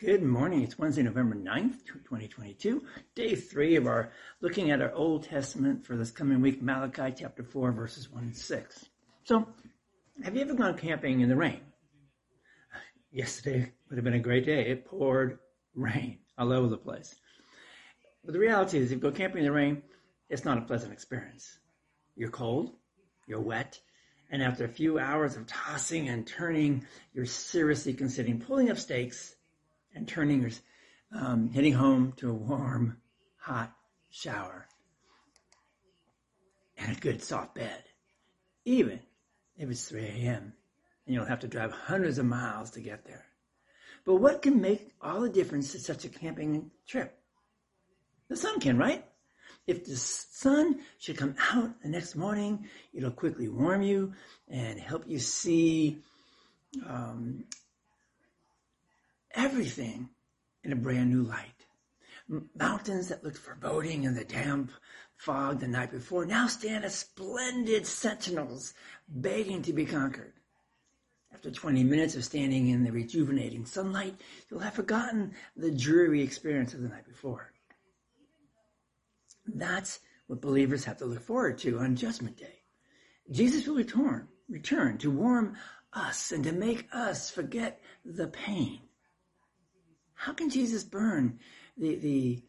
[0.00, 0.62] Good morning.
[0.62, 2.84] It's Wednesday, November 9th, 2022,
[3.16, 7.42] day three of our looking at our Old Testament for this coming week, Malachi chapter
[7.42, 8.86] 4, verses 1 and 6.
[9.24, 9.48] So,
[10.22, 11.62] have you ever gone camping in the rain?
[13.10, 14.70] Yesterday would have been a great day.
[14.70, 15.40] It poured
[15.74, 17.16] rain all over the place.
[18.24, 19.82] But the reality is, if you go camping in the rain,
[20.30, 21.58] it's not a pleasant experience.
[22.14, 22.70] You're cold,
[23.26, 23.80] you're wet,
[24.30, 29.34] and after a few hours of tossing and turning, you're seriously considering pulling up stakes
[29.98, 30.50] and turning your,
[31.12, 32.98] um, heading home to a warm,
[33.36, 33.72] hot
[34.10, 34.66] shower
[36.76, 37.82] and a good soft bed,
[38.64, 39.00] even
[39.56, 40.52] if it's 3 a.m.
[41.04, 43.26] and you'll have to drive hundreds of miles to get there.
[44.04, 47.18] But what can make all the difference to such a camping trip?
[48.28, 49.04] The sun can, right?
[49.66, 54.12] If the sun should come out the next morning, it'll quickly warm you
[54.48, 55.98] and help you see
[56.86, 57.44] um,
[59.48, 60.10] everything
[60.62, 61.64] in a brand new light.
[62.54, 64.70] Mountains that looked foreboding in the damp
[65.16, 68.74] fog the night before now stand as splendid sentinels
[69.08, 70.34] begging to be conquered.
[71.32, 74.16] After 20 minutes of standing in the rejuvenating sunlight,
[74.50, 77.50] you'll have forgotten the dreary experience of the night before.
[79.46, 82.64] That's what believers have to look forward to on Judgment Day.
[83.30, 85.56] Jesus will return, return to warm
[85.94, 88.80] us and to make us forget the pain
[90.28, 91.38] how can Jesus burn
[91.78, 92.42] the, the,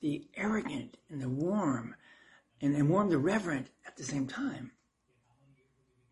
[0.00, 1.96] the arrogant and the warm
[2.60, 4.70] and, and warm the reverent at the same time?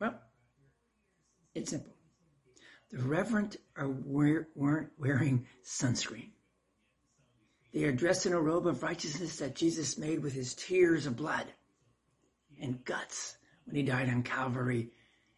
[0.00, 0.18] Well,
[1.54, 1.92] it's simple.
[2.90, 6.30] The reverent are wear, weren't wearing sunscreen.
[7.72, 11.14] They are dressed in a robe of righteousness that Jesus made with his tears of
[11.14, 11.46] blood
[12.60, 14.90] and guts when he died on Calvary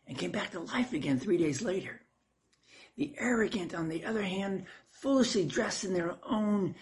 [0.06, 2.00] and came back to life again three days later.
[2.96, 6.76] The arrogant, on the other hand, foolishly dress in their own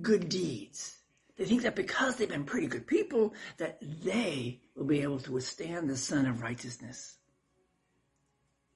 [0.00, 0.98] good deeds.
[1.36, 5.32] They think that because they've been pretty good people, that they will be able to
[5.32, 7.16] withstand the sun of righteousness.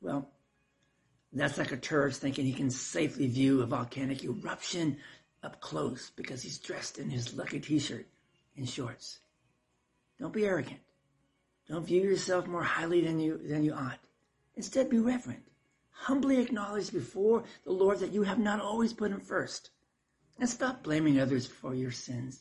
[0.01, 0.31] Well,
[1.33, 4.99] that's like a tourist thinking he can safely view a volcanic eruption
[5.43, 8.07] up close because he's dressed in his lucky t-shirt
[8.57, 9.21] and shorts.
[10.21, 10.81] Don't be arrogant.
[11.69, 13.99] Don't view yourself more highly than you, than you ought.
[14.57, 15.43] Instead, be reverent
[15.93, 19.71] humbly acknowledge before the Lord that you have not always put him first.
[20.39, 22.41] And stop blaming others for your sins.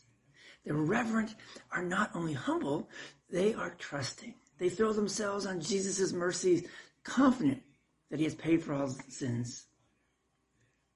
[0.66, 1.36] The reverent
[1.72, 2.90] are not only humble,
[3.30, 4.36] they are trusting.
[4.58, 6.68] They throw themselves on Jesus' mercies,
[7.04, 7.62] confident
[8.10, 9.66] that he has paid for all sins.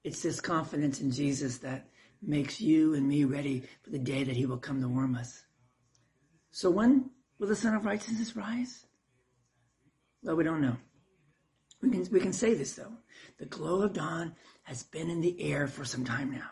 [0.03, 1.89] It's this confidence in Jesus that
[2.21, 5.43] makes you and me ready for the day that he will come to warm us.
[6.51, 8.85] So when will the Sun of Righteousness rise?
[10.21, 10.77] Well, we don't know.
[11.81, 12.93] We can, we can say this though.
[13.37, 16.49] The glow of dawn has been in the air for some time now.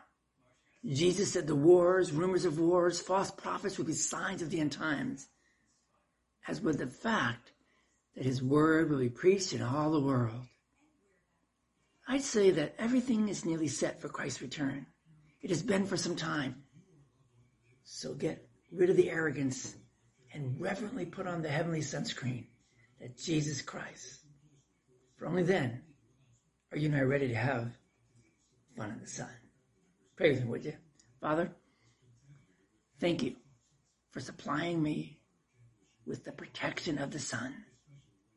[0.85, 4.73] Jesus said the wars, rumors of wars, false prophets would be signs of the end
[4.73, 5.27] times,
[6.47, 7.53] as with the fact
[8.15, 10.45] that his word will be preached in all the world.
[12.07, 14.85] I'd say that everything is nearly set for Christ's return.
[15.41, 16.63] It has been for some time.
[17.85, 19.75] So get rid of the arrogance
[20.33, 22.47] and reverently put on the heavenly sunscreen
[22.99, 24.22] that Jesus Christ
[25.27, 25.81] only then
[26.71, 27.71] are you and I ready to have
[28.75, 29.29] fun in the sun.
[30.15, 30.73] Pray with me, would you?
[31.21, 31.51] Father,
[32.99, 33.35] thank you
[34.11, 35.19] for supplying me
[36.05, 37.53] with the protection of the sun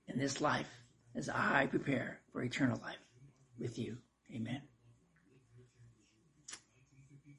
[0.09, 0.69] in this life
[1.15, 2.97] as I prepare for eternal life
[3.59, 3.97] with you.
[4.35, 4.63] Amen.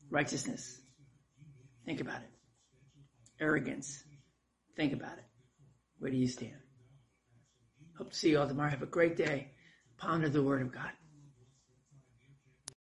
[0.10, 0.80] Righteousness.
[1.86, 2.30] Think about it.
[3.40, 4.04] Arrogance.
[4.76, 5.26] Think about it.
[6.00, 6.67] Where do you stand?
[7.98, 8.70] Hope to see you all tomorrow.
[8.70, 9.48] Have a great day.
[9.98, 10.92] Ponder the Word of God.